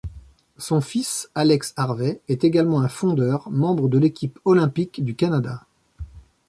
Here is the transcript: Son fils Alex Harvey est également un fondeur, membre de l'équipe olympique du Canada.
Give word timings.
Son 0.57 0.81
fils 0.81 1.29
Alex 1.35 1.75
Harvey 1.77 2.21
est 2.27 2.43
également 2.43 2.81
un 2.81 2.87
fondeur, 2.87 3.47
membre 3.51 3.87
de 3.87 3.99
l'équipe 3.99 4.39
olympique 4.45 5.05
du 5.05 5.13
Canada. 5.13 5.67